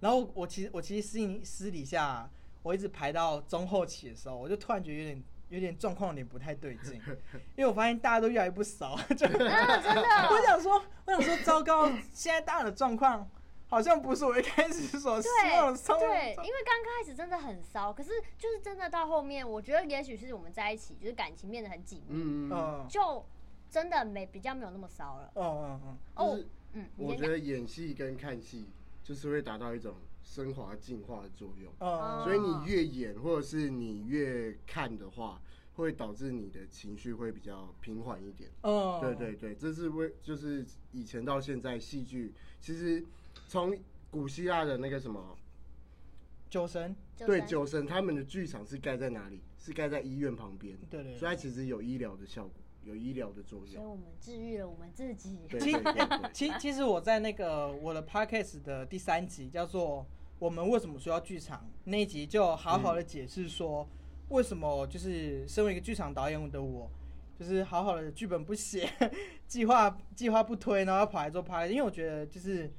[0.00, 2.28] 然后我其实我其实私私底下，
[2.62, 5.22] 我一直排到中后期的时候，我就突然觉得有点
[5.54, 7.00] 有点状况有点不太对劲，
[7.54, 13.28] 因为我发现大家都越来越不骚， 就真的， 我想说，我想说，糟糕，现在大家的状况
[13.68, 15.96] 好像不是我一开始所希望的骚。
[15.98, 23.24] 对，因为刚开始真的很骚，可是就是真的到后面，我觉得也许是我们在一起，就是感情变得很紧密，嗯就
[23.70, 25.30] 真的没比较没有那么骚了。
[25.34, 26.38] 嗯嗯嗯，哦，
[26.72, 27.26] 嗯，你先讲。
[27.26, 28.68] 我觉得演戏跟看戏
[29.02, 35.40] 就是会达到一种升华进化的作用，嗯，所以你越演或者是你越看的话，
[35.74, 38.50] 会导致你的情绪会比较平缓一点。
[38.62, 43.04] 嗯，对对对，这是为就是以前到现在戏剧，其实
[43.46, 43.76] 从
[44.10, 45.36] 古希腊的那个什么
[46.48, 49.40] 酒神，对酒神，他们的剧场是盖在哪里？
[49.58, 52.52] 是盖在医院旁边，对对所以它其实有医疗的效果，
[52.84, 53.66] 有医疗的作用。
[53.66, 55.38] 所以我们治愈了我们自己。
[55.48, 60.02] 对其对对对，其 其实我在那个我的 podcast 的第三集叫做
[60.38, 63.88] 《我们为什么需要剧场》那一集，就好好的解释说，
[64.28, 66.90] 为什么就是身为一个剧场导演的我，
[67.38, 68.88] 就是好好的剧本不写，
[69.46, 72.72] 计划计划不推，然后要跑来做 podcast，因为我觉得就是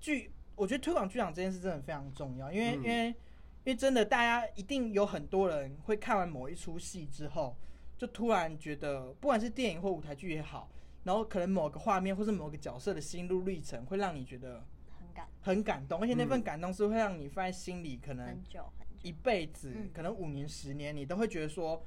[0.00, 2.82] 剧，我觉得推广剧场这件事真的非常重要，因为、嗯。
[2.82, 3.14] 因为
[3.62, 7.54] 因为真的大家一定有很多人会看完某一出戏之后，
[8.00, 10.70] 就突然觉得，不管是电影或舞台剧也好。
[11.04, 14.64] 然后可能某个画面或是某个角色的心路历程，会让你觉得
[14.98, 18.94] 很感很感动，而且那份嗯感动是会让你放在心里，可能很久很久。
[19.02, 21.84] 一辈子，嗯可能五年、十年，你都会觉得说，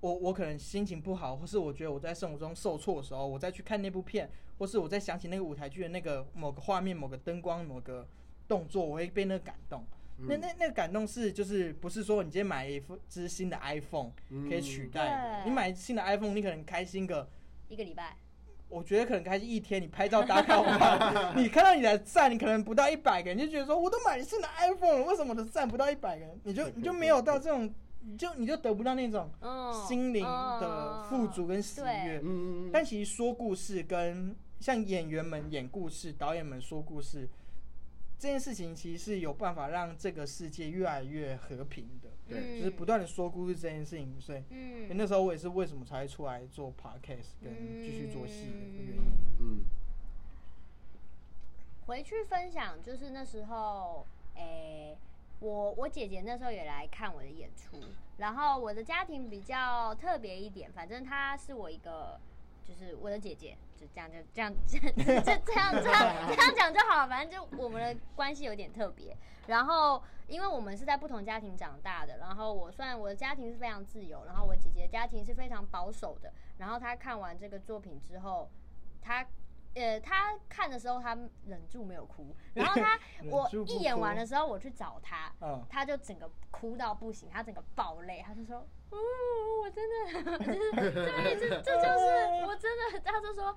[0.00, 8.06] 我我可能心情不好，或是我觉得我在生活中受挫的时候，我再去看那部片，或是我再想起那个舞台剧的那个某个画面、某个灯光、某个
[8.46, 9.84] 动作，我会被那个感动。
[10.18, 14.10] 那那那个感动是就是不是说你今天买一副只新的 iPhone
[14.48, 17.28] 可以取代你买新的 iPhone，你可能开心个。
[17.68, 18.16] 一个礼拜，
[18.68, 26.40] 我觉得可能开心一天，你拍照打卡完， 你看到你的赞，你可能不到一百个人，你就觉得说，我都买新的 iPhone 了，为什么我的赞不到一百个人？
[26.44, 32.20] 你就你就没有到这种，你就你就得不到那种嗯，心灵的富足跟喜悦。
[32.24, 37.28] 嗯，但其实说故事跟像演员们演故事，导演们说故事，
[38.18, 44.18] 这件事情其实是有办法让这个世界越来越和平的，对就是不断的说故事这件事情。
[44.20, 49.12] 所以嗯，那时候我也是为什么才会出来做 podcast 跟继续做戏的原因。
[49.40, 49.64] 嗯，
[51.86, 54.96] 回去分享，就是那时候，诶、
[55.40, 57.76] 我我姐姐那时候也来看我的演出，
[58.16, 62.18] 然后我的家庭比较特别一点，反正她是我一个，
[62.66, 69.16] 就是我的姐姐，就这样就这样这这 这样这样这样讲就好了，反正就我们的关系有点特别。
[69.46, 78.50] 然后因为我们是在不同家庭长大的，然后我算我的家庭是非常自由，然后我姐姐家庭是非常保守的，然后她看完这个作品之后，
[79.00, 79.26] 她。
[79.76, 82.34] 呃，他看的时候，他忍住没有哭。
[82.54, 82.98] 然后他，
[83.30, 88.96] 我一演完的时候，我去找他，嗯，他就整个哭到不行，他整个爆泪，他就说：“哦，
[89.62, 89.84] 我真
[90.14, 93.00] 的，就是对，这这就是我真的。
[93.04, 93.54] ”他就说，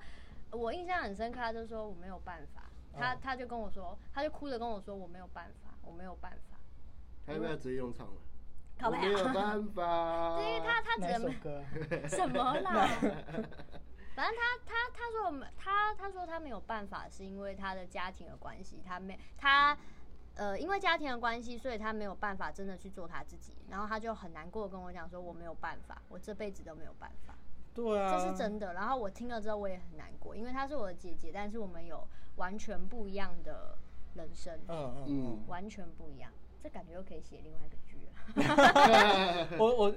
[0.50, 6.58] 我印象很深刻，他就说我没有办法，他他就跟我说，他就哭着跟我说我没有办法，我没有办法。
[7.26, 8.12] 他要不要直接用唱了？
[8.78, 10.36] 靠背我没有啊，办法。
[10.40, 11.62] 对，她她哪只能歌？
[12.08, 12.88] 什么啦？
[14.20, 19.74] 反正他他他说我们他他说他没有办法，是因为他的家庭的关系，他没他
[20.34, 27.34] 呃因为家庭的关系，所以他没有办法真的去做他自己，然后他就很难过跟我讲说我没有办法，我这辈子都没有办法，
[27.72, 28.74] 对啊，这是真的。
[28.74, 32.06] 然后我听了之后我也很难过，因为她是我的姐姐，但是我们有
[32.36, 33.78] 完全不一样的
[34.16, 36.30] 人生，嗯嗯嗯完全不一样，
[36.62, 38.12] 这感觉又可以写另外一个剧了。
[39.50, 39.94] 嗯，我我，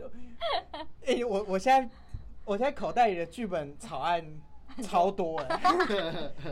[1.05, 1.89] 哎、我我现在
[2.45, 4.25] 我现在口袋里的剧本草案
[4.83, 5.61] 超多哎、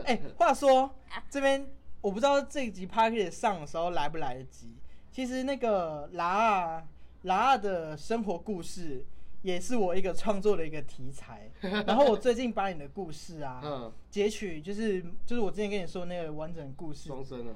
[0.06, 0.90] 哎、话说
[1.28, 1.68] 这边
[2.00, 4.74] 我不知道这一集 p a r k e 上的时候来不来得及。
[5.10, 6.84] 其实那个拉啊
[7.22, 9.04] 拉啊的生活故事
[9.42, 11.50] 也是我一个创作的一个题材。
[11.86, 17.54] 然后我最近把你的故事啊嗯，截取，就是就是我之前跟你说那个完整故事，双生了，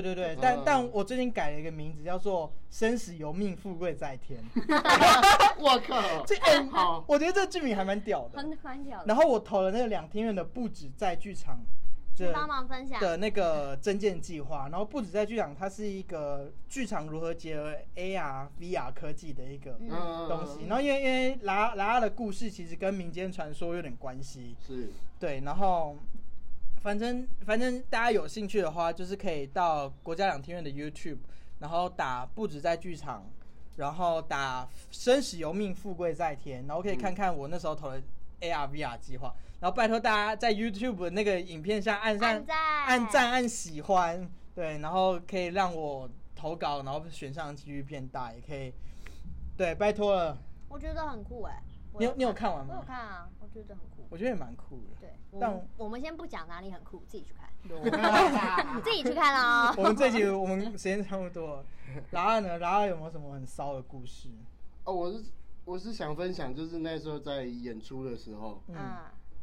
[0.00, 4.40] 对对但但我最近改了一个名字，叫做“生死由命，富贵在天
[5.58, 8.38] ”。我靠，这哎、好，我觉得这剧名还蛮屌的。
[8.38, 11.60] 很蛮屌的，然后我投了那个两厅院的不止在剧场
[12.32, 13.00] 帮忙分享。
[13.00, 20.66] 的那个增建计划，然后不止在剧场，它是一个剧场如何结合 AR、VR 科技的一个嗯嗯东西。
[20.68, 25.96] 然后因为因为拉拉拉的故事其实跟民间传说有点关系，是，对，然后
[26.82, 31.18] 反正反正大家有兴趣的话，就是可以到国家两厅院的 YouTube，
[31.60, 33.24] 然后打不止在剧场，
[33.76, 38.02] 然后打生死由命，富贵在天，然后可以看看我那时候投的
[38.40, 42.56] AR VR 计划，然后拜托大家在 YouTube 那个影片下按上按赞。
[42.84, 48.74] 按赞、按喜欢，对，然后可以让我投稿，然后选上几率变大，也可以，
[49.56, 50.36] 对，拜托了，
[50.68, 51.62] 我觉得很酷哎。
[51.64, 52.86] 我你有你有看完吗我有？
[52.86, 54.06] 看啊，我觉得很酷。
[54.10, 54.96] 我觉得也蛮酷的。
[55.00, 57.50] 对，但们我们先不讲哪里很酷，自己去看，
[58.82, 59.74] 自己去看哦。
[59.78, 61.64] 我们这集 我们时间差不多了。
[62.10, 64.28] 然后呢，然后有没有什么很骚的故事？
[64.84, 65.24] 哦，我是
[65.64, 68.82] 我是想分享，就是那时候在演出的时候，嗯，嗯，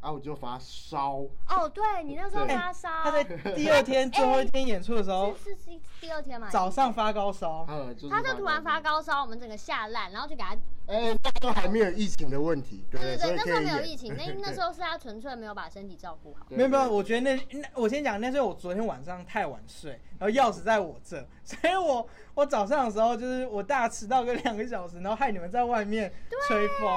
[0.00, 6.48] 啊，我就发烧，哦，对你那时候对发烧，他在第二天最后一天演出的时候，是是是第二天嘛？
[6.50, 10.54] 早上发高烧，嗯，就是他就突然发高，高烧，我们整个吓烂，然后就给他，
[10.86, 16.46] 哎，那时候还没有疫情的问题，对对对对，所以那时候没有疫情， 那那时候 是他纯粹没有把身体照顾好。
[16.48, 26.12] 对没有没有，我觉得那那我先讲，那是我昨天晚上太晚睡，然后钥匙在我这，所以我我早上的时候就是我大迟到个两个小时，然后害你们在外面
[26.48, 26.88] 吹风，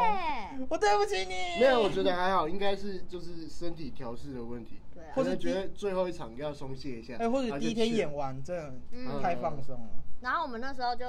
[0.58, 1.60] 对我对不起你。
[1.60, 9.90] 没有，我觉得还好，应该是就是身体调试的问题，对啊或者觉得最后一场要松懈一下，哎，或者第一天演完真的嗯太放松了。
[10.22, 11.06] 然后我们那时候就，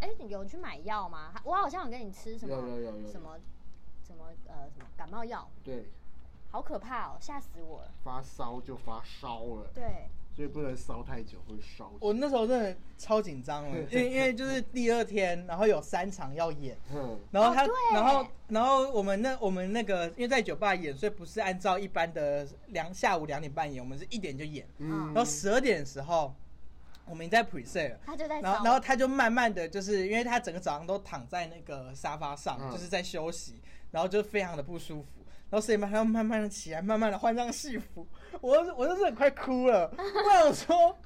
[0.00, 1.32] 哎，你有去买药吗？
[1.44, 3.38] 我好像有跟你吃什么有有有有什么
[4.06, 5.86] 什么呃什么感冒药，对，
[6.50, 7.90] 好可怕哦，吓死我了。
[8.04, 11.90] 发烧就发烧了，对，所以不能烧太久，会烧。
[12.00, 25.06] 我那时候真的超紧张了， 因为因为就是第二天，然后有三场要演，嗯，然后他，哦然后然后我们那我们那个因为在酒吧演，所以不是按照一般的两下午两点半演，我们是一点就演，嗯。
[25.06, 26.32] 然后十二点的时候
[27.08, 27.98] 我们已经在 preset 了。
[28.04, 35.08] 他就在然后，然后他就慢慢的就是，因为他整个早上都躺在那个沙发上，嗯就是在休息，然后就非常的不舒服。
[35.48, 38.06] 然后所以嘛，他慢慢的起来，慢慢的换上戏服，
[38.40, 39.88] 我我真是快哭了。
[39.96, 40.98] 我想说，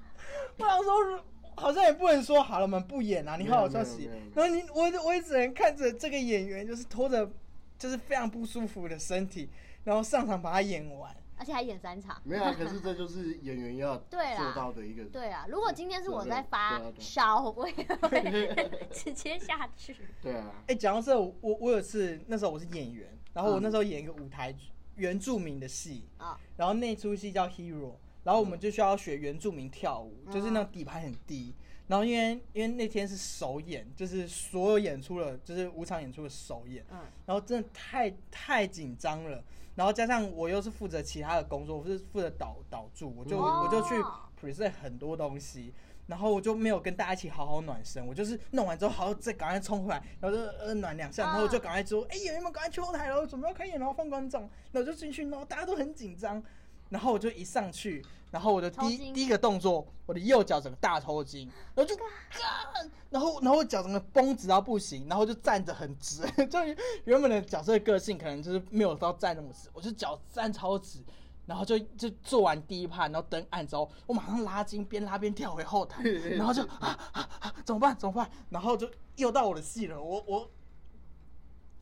[0.56, 1.24] 我想说，
[1.56, 4.08] 好像也不能说好了，我们不演啊，你好好休息。
[4.34, 7.30] 然后你我我也只能看着这个演员，就是拖着
[7.78, 9.50] 就是非常不舒服的身体，
[9.84, 11.14] 然后上场把他演完。
[11.40, 12.20] 而且还演三场。
[12.22, 15.04] 没有啊，可是这就是演员要 对啦做到的一个。
[15.06, 19.96] 对啊，如果今天是我在对发啊对啊烧， 我也会直接下去。
[20.20, 31.54] 对啊，哎、讲到这，我我我有次那时候我是演员，然后我那时候演一个舞台剧原住民的戏，啊，然后那出戏叫 Hero，然后我们就需要学原住民跳舞，嗯就是那种底盘很低。
[31.86, 39.42] 然后因为因为那天是首演，就是所有演出了，就是五场演出的首演，嗯，然后真的太太紧张了，
[39.80, 43.94] 然后加上我又是负责其他的工作，我是负责导导助，我就、哦我就去
[44.38, 45.72] present 很多东西，
[46.06, 56.42] 然后我就没有跟大家一起好好暖身，我就是弄完之后，好再赶快冲回来，然后就呃暖两下，然后我就赶快说，哎、演员们赶快去后台了，准备要开演了，然后放观众，然后我就进去，然后大家都很紧张，
[56.90, 66.58] 然后我就一上去，然后我的第一第一个动作，我的右脚整个大抽筋，然后就 干，然后然后我脚整个绷直到不行，然后就站着很直， 就
[67.04, 70.98] 原本的角色的个性可能就是没有到站那么直，我就脚站超直。
[71.46, 76.00] 然后就就做完第一趴，然后登岸之后，我马上拉筋，边拉边跳回后台，
[76.38, 77.96] 然后就啊啊啊，怎么办？
[77.98, 78.30] 怎么办？
[78.50, 80.48] 然后就又到我的戏了，我我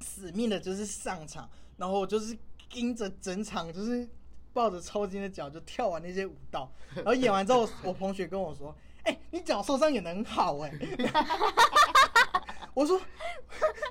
[0.00, 1.46] 死命的就是上场，
[1.76, 2.34] 然后我就是
[2.70, 4.08] 盯着整场，就是
[4.52, 8.74] 抱着抽筋的脚就跳完那些舞蹈， 然后演完之后，我同学跟我说
[9.04, 10.72] ：“哎、你脚受伤演的很好哎、
[12.74, 13.00] 我说，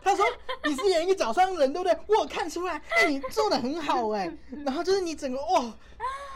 [0.02, 0.26] 他说
[0.66, 1.98] 你是演一个脚伤人对不对？
[2.08, 4.32] 我有看出来，哎、你做的很好哎、
[4.66, 5.74] 然后就是你整个哇，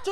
[0.04, 0.12] 就。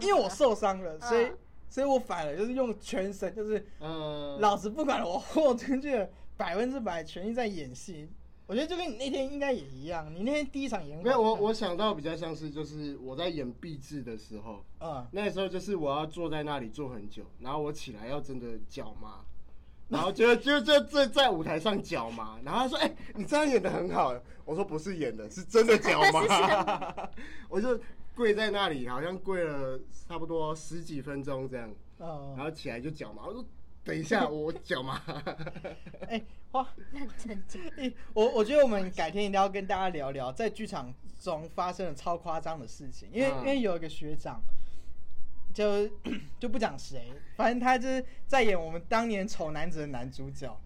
[0.00, 8.08] 因为我受伤了，所以嗯所以我反而就是用全身，就是嗯，老子不管了，我豁出去了，百分之百全力在演戏。
[8.52, 19.24] 我觉得就跟你那天应该也一样，你那天第一场演没有我我想到比较像是就是我在演壁纸的时候，嗯，那时候就是我要坐在那里坐很久，然后我起来要真的脚麻，
[19.88, 27.08] 然后就 就就在在舞台上脚麻，然后他说：“哎、你这样演的很好。”我说：“不是演的，是真的脚麻。”
[27.48, 27.80] 我就
[28.14, 33.26] 跪在那里，好像跪了差不多十几分钟这样，嗯然后起来就脚麻。
[33.26, 33.42] 我说
[33.84, 35.02] ：“等一下， 我脚麻。
[36.08, 36.22] 哎、
[36.52, 44.40] 哇，认真讲，欸我我觉得我们改天一定要跟大家聊聊在剧场中发生的超夸张的事情，因为、嗯因为有一个学长，
[45.52, 45.88] 就
[46.38, 50.56] 就不讲谁，反正他就是在演我们当年丑男子的男主角，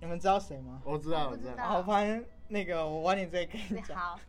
[0.00, 0.80] 你们知道谁吗？
[0.84, 1.52] 我知道，我知道。
[1.52, 3.96] 我不知道好，反正那个我晚点再跟你讲。
[3.98, 4.20] 好，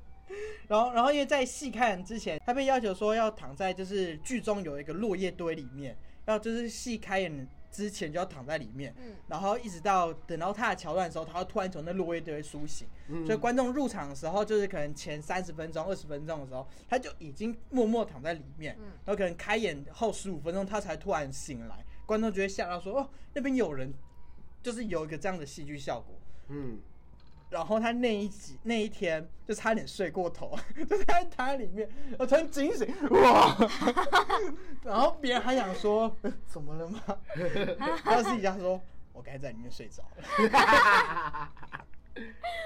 [0.68, 5.96] 然后，然后因为在戏看之前，他被要求说要躺在就是剧中有一个落叶堆里面，
[6.26, 12.88] 要就是戏开演之前就要躺在里面，嗯然后一直到等到他的桥段的时候，他会突然从那落叶堆苏醒。
[13.10, 23.94] 嗯所以观众入场的时候，就是可能前三十分钟、二十分钟的时候，他就已经默默躺在里面，嗯然后可能开演后十五分钟，他才突然醒来，观众就会吓到说：“哦，那边有人。”
[24.66, 26.16] 就是有一个这样的戏剧效果。
[26.48, 26.80] 嗯，
[27.56, 31.90] 然后他那一集那一天就差点睡过头， 就在他里面，
[32.20, 33.56] 我突然惊醒，哇！
[34.84, 37.00] 然后别人还想说、呃怎么了吗？
[38.04, 38.82] 他私底下说，
[39.14, 41.50] 我该在里面睡着了。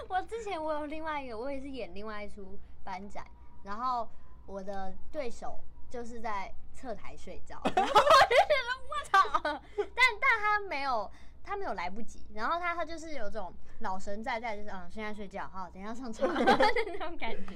[0.08, 3.24] 我之前我有另外一个，我也是演另外一出班展，
[3.62, 4.10] 然后
[4.48, 9.86] 我的对手就是在侧台睡着，然后我就觉得我操，但
[10.20, 11.12] 但他没有。
[11.44, 16.44] 他没有来不及，然后他他就是有种老神在在，就是嗯，现在睡觉，好，等一下上床的
[16.88, 17.54] 那种感觉。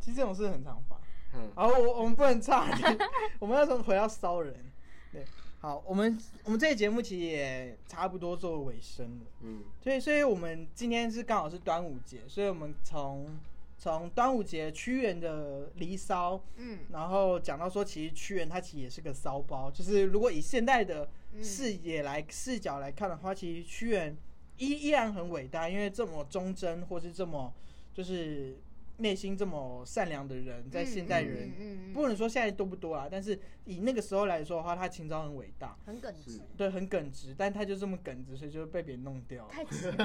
[0.00, 0.96] 其实这种事很常发。
[1.34, 2.82] 嗯好，我我们不能岔题，
[3.38, 4.54] 我们要从回到骚人。
[5.10, 5.24] 对，
[5.60, 9.26] 好，我们我们这个节目其实也差不多做尾声了。
[9.40, 13.38] 嗯所以，所以我们今天是刚好是端午节，所以我们从
[13.78, 21.08] 从端午节屈原的《离骚》，嗯然后讲到说，其实屈原他其实也是个骚包，就是如果以现代的嗯
[21.40, 24.16] 视野来、视角来看的话，其实屈原
[24.56, 27.54] 依依然很伟大，因为这么忠贞或是这么
[27.94, 28.58] 就是
[28.98, 31.48] 内心这么善良的人，在现代人。
[31.48, 39.50] 嗯嗯嗯不能说现在多不多啊，但是以那个时候来说的话，他情操很伟大，很耿直，对，很耿直，但他就这么耿直，所以就被别人弄掉了。
[39.52, 39.96] 太直了，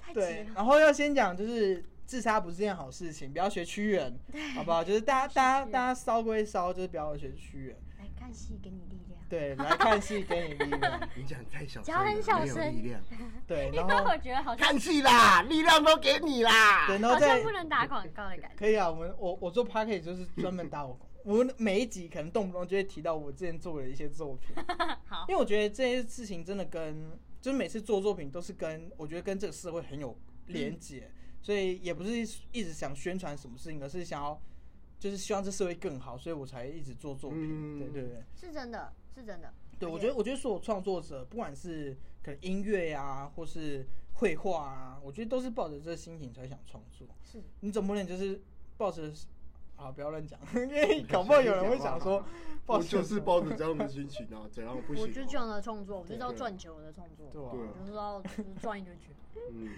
[0.00, 0.26] 太直了，。
[0.26, 4.10] 对然后要先讲就是自杀不是件好事情，不要学屈原，
[4.54, 4.82] 好不好？
[4.82, 7.76] 就是大家大家大家烧归烧，就是不要学屈原。
[7.98, 9.15] 来看戏给你力量。
[9.28, 11.08] 对，来看戏给你力量。
[11.16, 13.00] 你讲太小声讲，很小没有声力量。
[13.46, 16.86] 对，然后我觉得好像看戏啦，力量都给你啦。
[16.86, 18.56] 对，然后再不能打广告的感觉。
[18.56, 24.54] 可以啊，我们我我做 p a c k a g e 就是专门打我，我们每一集可能动不动就会提到我之前做的一些作品，
[25.06, 27.10] 好因，为我觉得这些事情真的跟
[27.40, 30.16] 就是每次做作品都是跟我觉得跟这个社会很有
[30.46, 31.10] 连结，
[31.42, 32.12] 所以也不是
[32.52, 34.40] 一直想宣传什么事情，而是想要
[34.98, 37.40] 就是希望这社会更好，所以我才一直做作品。
[37.42, 38.22] 嗯对对对。
[38.34, 39.52] 是真的，是真的。
[39.78, 47.08] 对，我觉得，我觉得所有创作者，不管是可能音乐呀、或是绘画啊，我觉得都是抱着这个心情才想创作。
[47.24, 47.42] 是。
[47.60, 48.40] 你总不能就是
[48.76, 49.10] 抱着，
[49.76, 52.22] 啊，不要乱讲， 因为搞不好有人会想说，
[52.66, 57.50] 抱我着就是抱着这样的心情啊， 怎样不行、我就这样的创作，我就是要对赚钱我的创作，对啊。
[57.52, 59.10] 对我就是要就是赚一堆钱。
[59.52, 59.70] 嗯。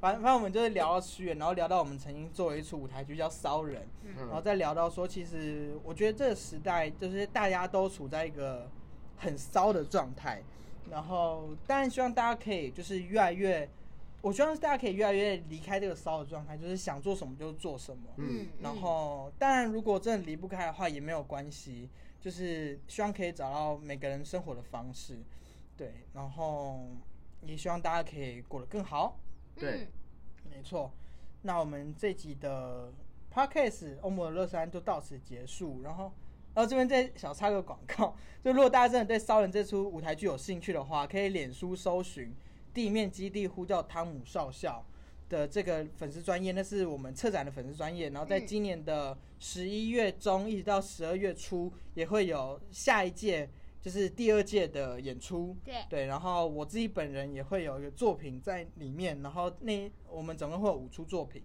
[0.00, 3.86] 反正反正我们就是聊到屈原，然后聊到我们曾经做了一出舞台剧叫《骚人》，
[4.16, 8.66] 然后嗯再聊到说，其实我觉得这个时代就是大家都处在一个
[9.20, 10.42] 很骚的状态，
[10.90, 13.68] 然后当然希望大家可以就是越来越，
[14.20, 18.02] 我希望大家可以越来越离开这个骚的状态，就是想做什么就做什么。
[18.16, 21.88] 嗯然后当然如果真的离不开的话也没有关系，
[22.20, 25.18] 就是希望可以找到每个人生活的方式，
[25.76, 26.80] 对，然后
[27.42, 29.16] 也希望大家可以过得更好。
[29.54, 29.86] 对
[30.44, 30.90] 嗯，没错，
[31.42, 32.92] 那我们这集的
[33.32, 35.82] podcast《欧姆的乐山》就到此结束。
[35.82, 36.12] 然后，
[36.60, 42.30] 然后这边再小插个广告，就如果大家真的对《骚人》这出舞台剧有兴趣的话，可以脸书搜寻
[42.74, 44.84] “地面基地呼叫汤姆少校”
[45.30, 48.10] 的这个粉丝专业，那是我们策展的粉丝专业。
[48.10, 53.48] 然后在嗯今年的十一月中一直到十二月初，也会有下一届。
[53.80, 61.42] 就是第二届的演出，对对，然后我自己本人也会有一个作品在里面，然后那我们总共会有五出作品，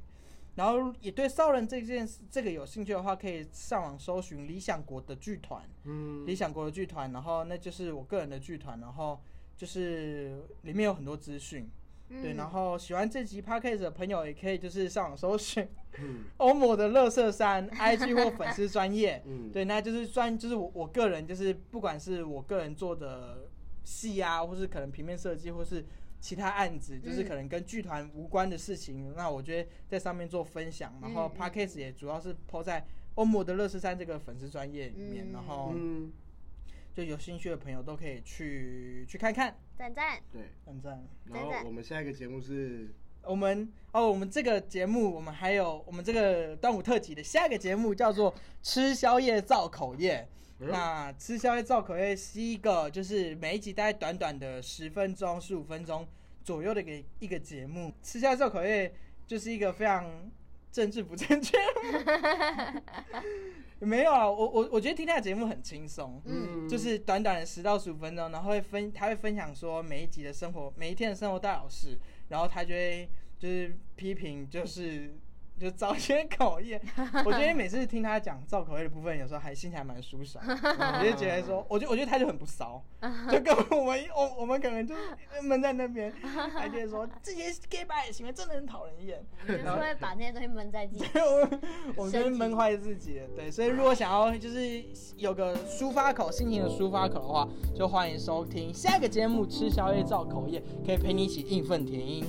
[0.55, 6.25] 然后也对骚人这件事这个有兴趣的话，可以上网搜寻理想国的剧团，嗯。
[6.25, 9.21] 理想国的剧团，然后那就是我个人的剧团，然后
[9.57, 11.69] 就是里面有很多资讯，
[12.09, 15.67] 对，嗯然后喜欢这集 podcast 的朋友也可以就是上网搜寻
[15.99, 16.23] 嗯。
[16.37, 19.21] 欧某的乐色山 IG 或粉丝专业。
[19.27, 23.49] 嗯，对，那就是专就是我我个人就是不管是我个人做的
[23.83, 25.85] 戏啊，或是可能平面设计，或是
[26.25, 27.27] 其他案子，就是嗯。
[27.27, 35.33] 可能跟剧团无关的事情，那我觉得在上面做分享，然后 podcast 也主要是 po 在欧姆的乐视山这个粉丝专业里面，嗯。
[35.33, 36.11] 然后嗯，
[36.95, 40.41] 就有兴趣的朋友都可以去去看看，赞赞，对。
[40.65, 41.07] 赞赞。
[41.25, 42.89] 然后我们下一个节目是？
[43.21, 50.27] 我们哦，我们这个节目，我们还有我们这个端午特辑的下一个节目叫做“吃宵夜造口业”。
[50.57, 56.07] 那吃宵夜造口业是一个，就是每一集大概短短的十分钟、十五分钟
[56.43, 57.93] 左右的一个一个节目。
[58.01, 58.93] 吃宵夜造口业
[59.27, 60.09] 就是一个非常
[60.71, 61.57] 政治不正确。
[63.79, 71.99] 没有啊，我我我觉得听他的节目很轻松，嗯就是短短的十到十五分钟，然后会分他会分享说每一集的生活，每一天的生活大小事，
[72.29, 75.13] 然后他就会就是批评，就是
[75.59, 76.81] 就造一些口业。
[77.25, 80.43] 我觉得每次听他讲造口业的部分，有时候还心情还蛮舒爽。
[80.47, 82.83] 我就觉得说，我就我觉得他就很不骚，
[83.31, 85.01] 就跟我们我我们可能就是
[85.41, 86.11] 闷在那边，
[86.53, 89.23] 还觉得说 这些 gay 白的行为真的很讨人厌。
[89.47, 91.05] 就是会把那些东西闷在自己。
[91.15, 91.59] 我
[91.95, 94.83] 我就是闷坏自己了，对，所以如果想要就是
[95.17, 102.25] 有个抒发口、心情的抒发口的话，就欢迎收听下一个节目《吃宵夜造口业》，可以陪你一起义愤填膺。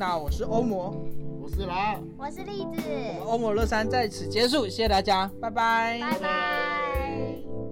[0.00, 0.94] 那我是欧魔，
[1.42, 2.00] 我是狼。
[2.16, 7.67] 我是栗子，我们欧魔乐山在此结束，谢谢大家，拜拜，拜拜。